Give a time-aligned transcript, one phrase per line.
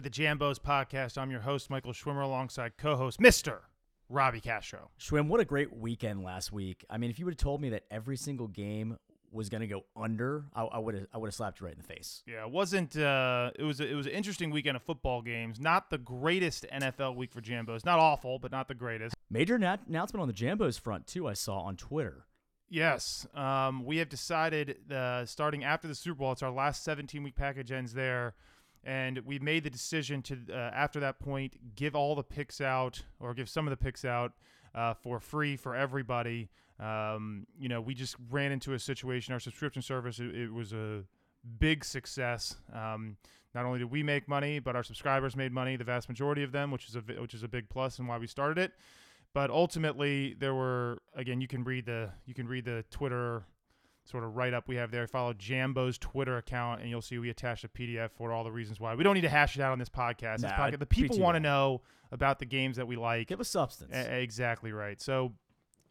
[0.00, 1.18] to the Jambos podcast.
[1.18, 3.58] I'm your host, Michael Schwimmer, alongside co host, Mr.
[4.08, 4.90] Robbie Castro.
[4.98, 6.84] Schwim, what a great weekend last week.
[6.88, 8.96] I mean, if you would have told me that every single game
[9.30, 11.82] was going to go under, I would have I would have slapped you right in
[11.82, 12.22] the face.
[12.26, 12.96] Yeah, it wasn't.
[12.96, 15.60] Uh, it was a, it was an interesting weekend of football games.
[15.60, 17.84] Not the greatest NFL week for Jambos.
[17.84, 19.14] Not awful, but not the greatest.
[19.28, 21.28] Major na- announcement on the Jambos front too.
[21.28, 22.24] I saw on Twitter.
[22.70, 26.32] Yes, um, we have decided uh, starting after the Super Bowl.
[26.32, 28.34] It's our last 17 week package ends there,
[28.84, 33.02] and we made the decision to uh, after that point give all the picks out
[33.18, 34.32] or give some of the picks out
[34.74, 36.48] uh, for free for everybody.
[36.78, 39.34] Um, you know, we just ran into a situation.
[39.34, 41.04] Our subscription service it, it was a
[41.58, 42.56] big success.
[42.72, 43.16] Um,
[43.54, 45.76] not only did we make money, but our subscribers made money.
[45.76, 48.16] The vast majority of them, which is a which is a big plus and why
[48.18, 48.72] we started it.
[49.34, 51.40] But ultimately, there were again.
[51.40, 53.44] You can read the you can read the Twitter
[54.10, 55.06] sort of write up we have there.
[55.06, 58.80] Follow Jambos Twitter account, and you'll see we attached a PDF for all the reasons
[58.80, 58.94] why.
[58.94, 60.38] We don't need to hash it out on this podcast.
[60.40, 63.28] This podcast the people want to know about the games that we like.
[63.28, 63.94] Give us substance.
[63.94, 65.00] E- exactly right.
[65.00, 65.32] So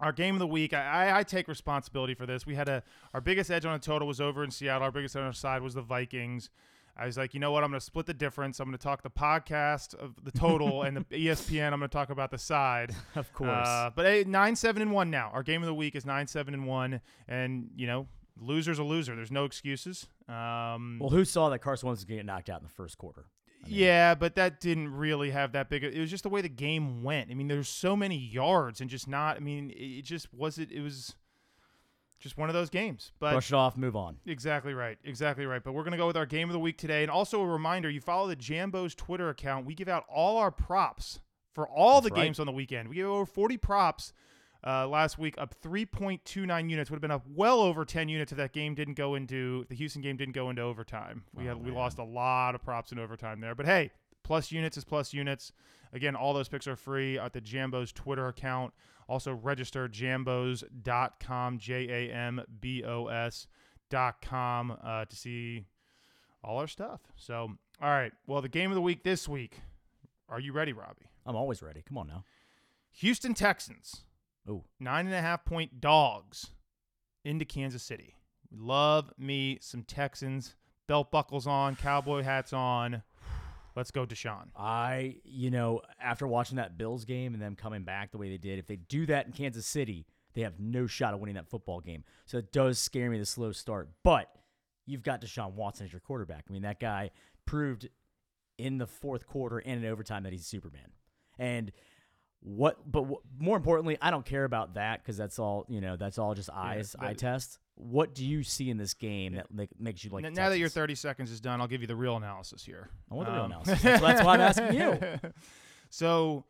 [0.00, 2.44] our game of the week, I, I, I take responsibility for this.
[2.44, 2.82] We had a
[3.14, 4.82] our biggest edge on a total was over in Seattle.
[4.82, 6.50] Our biggest edge on our side was the Vikings.
[6.96, 7.64] I was like, you know what?
[7.64, 8.60] I'm going to split the difference.
[8.60, 11.72] I'm going to talk the podcast of the total and the ESPN.
[11.72, 12.94] I'm going to talk about the side.
[13.16, 13.50] of course.
[13.50, 15.30] Uh, but hey, nine seven and one now.
[15.32, 18.84] Our game of the week is nine seven and one, and you know, loser's a
[18.84, 19.16] loser.
[19.16, 20.06] There's no excuses.
[20.28, 22.72] Um, well, who saw that Carson Wentz was going to get knocked out in the
[22.72, 23.24] first quarter?
[23.64, 25.84] I mean, yeah, but that didn't really have that big.
[25.84, 27.30] It was just the way the game went.
[27.30, 29.36] I mean, there's so many yards and just not.
[29.36, 30.70] I mean, it it just wasn't.
[30.70, 31.14] It was
[32.22, 33.12] just one of those games.
[33.18, 34.16] But brush it off, move on.
[34.26, 35.62] exactly right, exactly right.
[35.62, 37.90] But we're gonna go with our game of the week today, and also a reminder:
[37.90, 39.66] you follow the Jambos Twitter account.
[39.66, 41.20] We give out all our props
[41.54, 42.24] for all That's the right.
[42.24, 42.88] games on the weekend.
[42.88, 44.12] We gave over 40 props.
[44.64, 48.38] Uh, last week, up 3.29 units would have been up well over 10 units if
[48.38, 51.24] that game didn't go into the Houston game didn't go into overtime.
[51.34, 53.90] We Oh, had we lost a lot of props in overtime there, but hey,
[54.22, 55.52] plus units is plus units.
[55.92, 58.72] Again, all those picks are free at the Jambos Twitter account.
[59.08, 63.46] Also, register jambos.com, J A M B O S
[63.90, 65.66] dot com uh, to see
[66.42, 67.00] all our stuff.
[67.16, 68.12] So, all right.
[68.26, 69.60] Well, the game of the week this week.
[70.28, 71.10] Are you ready, Robbie?
[71.26, 71.82] I'm always ready.
[71.86, 72.24] Come on now.
[72.92, 74.04] Houston Texans,
[74.48, 76.48] Oh, nine and a half point dogs
[77.24, 78.16] into Kansas City.
[78.50, 80.56] Love me some Texans.
[80.88, 83.02] Belt buckles on, cowboy hats on.
[83.74, 84.48] Let's go, Deshaun.
[84.56, 88.36] I, you know, after watching that Bills game and them coming back the way they
[88.38, 91.48] did, if they do that in Kansas City, they have no shot of winning that
[91.48, 92.04] football game.
[92.26, 93.88] So it does scare me the slow start.
[94.02, 94.28] But
[94.86, 96.44] you've got Deshaun Watson as your quarterback.
[96.48, 97.10] I mean, that guy
[97.46, 97.88] proved
[98.58, 100.92] in the fourth quarter and in overtime that he's Superman.
[101.38, 101.72] And
[102.40, 105.96] what, but wh- more importantly, I don't care about that because that's all, you know,
[105.96, 107.58] that's all just eyes, eye but- test.
[107.74, 110.50] What do you see in this game that make, makes you like N- the now
[110.50, 112.90] that your 30 seconds is done, I'll give you the real analysis here.
[113.10, 113.82] I want the real Um, analysis.
[113.82, 115.30] That's, that's why I'm asking you.
[115.90, 116.44] So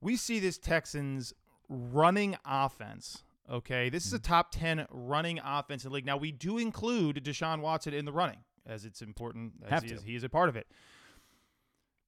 [0.00, 1.32] we see this Texans
[1.68, 3.22] running offense.
[3.48, 6.06] Okay, this is a top 10 running offense in the league.
[6.06, 10.02] Now, we do include Deshaun Watson in the running, as it's important, as he is,
[10.02, 10.66] he is a part of it.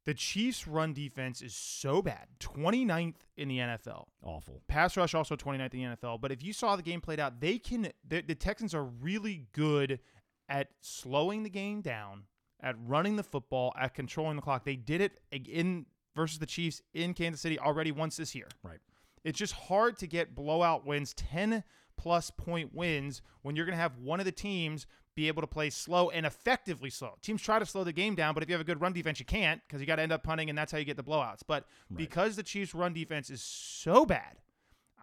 [0.04, 4.06] The Chiefs' run defense is so bad 29th in the NFL.
[4.22, 4.62] Awful.
[4.66, 6.20] Pass rush also 29th in the NFL.
[6.20, 7.88] But if you saw the game played out, they can.
[8.06, 10.00] The, the Texans are really good
[10.48, 12.24] at slowing the game down,
[12.60, 14.64] at running the football, at controlling the clock.
[14.64, 15.86] They did it in
[16.16, 18.48] versus the Chiefs in Kansas City already once this year.
[18.62, 18.78] Right.
[19.24, 21.62] It's just hard to get blowout wins, 10
[21.96, 25.46] plus point wins, when you're going to have one of the teams be able to
[25.46, 27.14] play slow and effectively slow.
[27.22, 29.20] Teams try to slow the game down, but if you have a good run defense,
[29.20, 31.04] you can't because you got to end up punting, and that's how you get the
[31.04, 31.40] blowouts.
[31.46, 31.98] But Right.
[31.98, 34.38] because the Chiefs' run defense is so bad,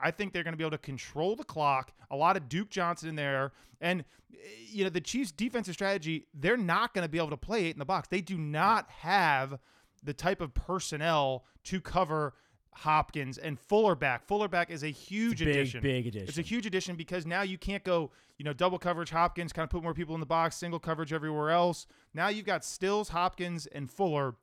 [0.02, 1.92] I think they're going to be able to control the clock.
[2.10, 3.52] A lot of Duke Johnson in there.
[3.82, 4.36] And, eh,
[4.70, 7.76] you know, the Chiefs' defensive strategy, they're not going to be able to play eight
[7.76, 8.08] in the box.
[8.08, 9.60] They do not have
[10.02, 12.34] the type of personnel to cover
[12.74, 14.26] Hopkins and Fuller back.
[14.26, 15.82] Fuller back is a huge Big, addition.
[15.82, 16.28] big addition.
[16.30, 19.64] It's a huge addition because now you can't go, you know, double coverage Hopkins, kind
[19.64, 21.88] of put more people in the box, single coverage everywhere else.
[22.14, 24.36] Now you've got Stills, Hopkins, and Fuller,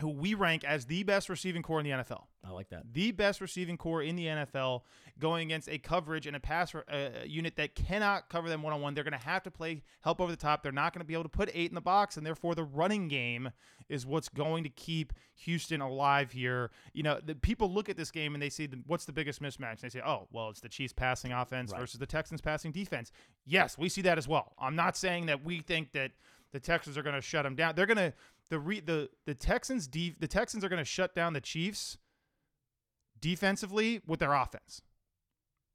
[0.00, 2.92] who we rank as the best receiving corps in the NFL I like that.
[2.92, 4.82] the best receiving corps in the NFL
[5.18, 8.80] going against a coverage and a pass uh, unit that cannot cover them one on
[8.82, 8.92] one.
[8.94, 10.62] They're going to have to play help over the top.
[10.62, 12.62] They're not going to be able to put eight in the box, and therefore the
[12.64, 13.50] running game
[13.88, 16.70] is what's going to keep Houston alive here.
[16.92, 19.40] You know, the people look at this game and they see the, what's the biggest
[19.40, 19.80] mismatch.
[19.80, 21.80] They say, oh, well, it's the Chiefs passing offense Right.
[21.80, 23.10] versus the Texans passing defense.
[23.46, 24.52] Yes, we see that as well.
[24.58, 26.10] I'm not saying that we think that
[26.52, 27.74] the Texans are going to shut them down.
[27.74, 28.12] They're going to
[28.50, 31.98] the re, the the Texans def, the Texans are going to shut down the Chiefs
[33.20, 34.82] defensively with their offense.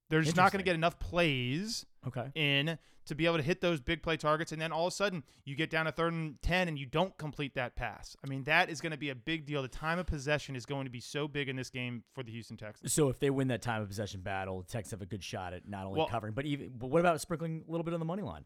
[0.10, 2.32] They're just not going to get enough plays Okay.
[2.36, 4.52] in to be able to hit those big play targets.
[4.52, 6.86] And then all of a sudden, you get down to third and 10 and you
[6.86, 8.18] don't complete that pass.
[8.24, 9.62] I mean, that is going to be a big deal.
[9.62, 12.32] The time of possession is going to be so big in this game for the
[12.34, 12.92] Houston Texans.
[12.92, 15.54] So if they win that time of possession battle, the Texans have a good shot
[15.54, 16.72] at not only Well- covering, but even.
[16.78, 18.44] But what about sprinkling a little bit on the money line?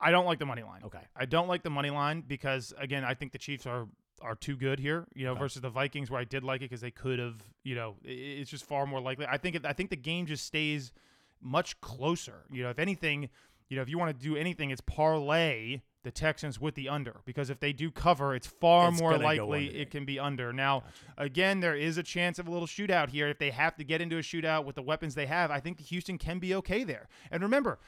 [0.00, 0.82] I don't like the money line.
[0.84, 1.00] Okay.
[1.16, 3.86] I don't like the money line because again, I think the Chiefs are
[4.22, 5.06] are too good here.
[5.14, 5.40] You know, Okay.
[5.40, 7.42] versus the Vikings, where I did like it because they could have.
[7.64, 9.26] You know, it's just far more likely.
[9.28, 10.92] I think it, I think the game just stays
[11.40, 12.44] much closer.
[12.50, 13.28] You know, if anything,
[13.68, 17.20] you know, if you want to do anything, it's parlay the Texans with the under
[17.24, 20.52] because if they do cover, it's far It's more likely it can be under.
[20.52, 20.84] Now,
[21.18, 24.00] again, there is a chance of a little shootout here if they have to get
[24.00, 25.50] into a shootout with the weapons they have.
[25.50, 27.08] I think the Houston can be okay there.
[27.30, 27.80] And remember.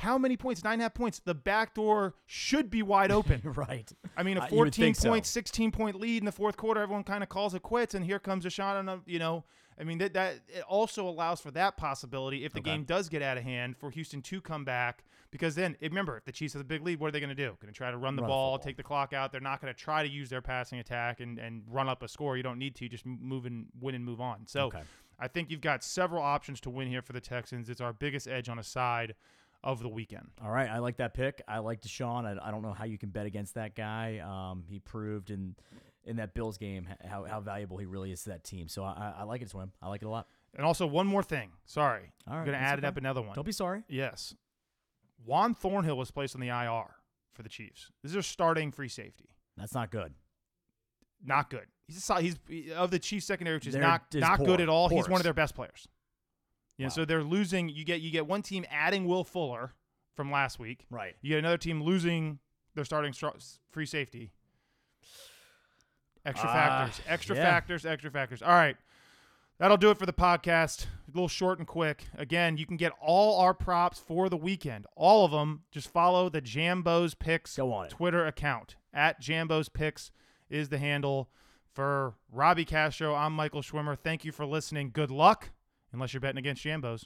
[0.00, 0.64] How many points?
[0.64, 1.18] Nine and a half points.
[1.20, 3.40] The back door should be wide open.
[3.44, 3.90] right.
[4.16, 5.08] I mean, a Uh, you 14 think so.
[5.10, 8.04] point, 16 point lead in the fourth quarter, everyone kind of calls it quits, and
[8.04, 9.44] here comes a shot on a, you know,
[9.78, 12.70] I mean, that, that it also allows for that possibility if the Okay.
[12.72, 15.04] game does get out of hand for Houston to come back.
[15.30, 17.36] Because then, remember, if the Chiefs have a big lead, what are they going to
[17.36, 17.56] do?
[17.60, 19.30] Going to try to run the Run ball, take the clock out.
[19.30, 22.08] They're not going to try to use their passing attack and, and run up a
[22.08, 22.36] score.
[22.36, 22.88] You don't need to.
[22.88, 24.46] Just move and win and move on.
[24.46, 24.82] So Okay.
[25.20, 27.70] I think you've got several options to win here for the Texans.
[27.70, 29.14] It's our biggest edge on a side
[29.62, 30.28] of the weekend.
[30.42, 31.42] All right, I like that pick.
[31.46, 32.24] I like Deshaun.
[32.24, 34.18] I, I don't know how you can bet against that guy.
[34.18, 35.54] Um, he proved in
[36.04, 38.68] in that Bills game how, how valuable he really is to that team.
[38.68, 39.70] So I, I, like it, to Schwim.
[39.82, 40.26] I like it a lot.
[40.54, 41.50] And also, one more thing.
[41.66, 42.12] Sorry.
[42.26, 43.34] All I'm going to that's add it up another one.
[43.34, 43.84] Don't be sorry.
[43.86, 44.34] Yes.
[45.24, 46.86] Juan Thornhill was placed on the IR
[47.34, 47.90] for the Chiefs.
[48.02, 49.28] This is their starting free safety.
[49.56, 50.14] That's not good.
[51.22, 51.66] Not good.
[51.86, 52.36] He's a, he's
[52.74, 54.46] of the Chiefs secondary, which is They're not not poor.
[54.46, 54.88] good at all.
[54.88, 55.86] He's one of their best players.
[56.80, 56.90] Yeah, Wow.
[56.90, 57.68] so they're losing.
[57.68, 59.74] You get you get one team adding Will Fuller
[60.16, 60.86] from last week.
[60.90, 61.14] Right.
[61.20, 62.38] You get another team losing
[62.74, 63.12] their starting
[63.70, 64.30] free safety.
[66.24, 67.42] Extra Ah, factors, extra yeah.
[67.42, 68.42] factors, extra factors.
[68.42, 68.76] All right.
[69.58, 70.86] That'll do it for the podcast.
[70.86, 72.06] A little short and quick.
[72.16, 74.86] Again, you can get all our props for the weekend.
[74.96, 75.64] All of them.
[75.70, 77.88] Just follow the Jambos Picks Go on.
[77.88, 78.76] Twitter account.
[78.92, 80.10] At Jambos Picks
[80.48, 81.30] is the handle.
[81.72, 83.98] For Robbie Castro, I'm Michael Schwimmer.
[83.98, 84.90] Thank you for listening.
[84.92, 85.50] Good luck,
[85.92, 87.04] unless you're betting against Jambos.